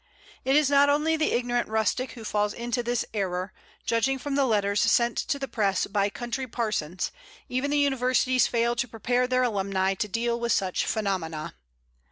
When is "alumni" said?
9.43-9.93